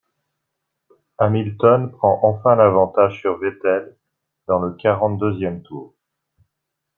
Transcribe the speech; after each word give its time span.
Hamilton 1.19 1.89
prend 1.91 2.21
enfin 2.23 2.55
l'avantage 2.55 3.19
sur 3.21 3.37
Vettel 3.37 3.95
dans 4.47 4.57
le 4.57 4.73
quarante-deuxième 4.73 5.61
tour. 5.61 5.93